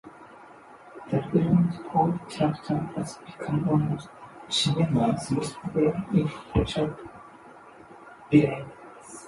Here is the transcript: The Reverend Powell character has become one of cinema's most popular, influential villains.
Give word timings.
The 1.11 1.17
Reverend 1.19 1.79
Powell 1.91 2.17
character 2.27 2.75
has 2.95 3.19
become 3.19 3.67
one 3.67 3.91
of 3.91 4.09
cinema's 4.51 5.29
most 5.29 5.53
popular, 5.61 6.03
influential 6.11 6.95
villains. 8.31 8.65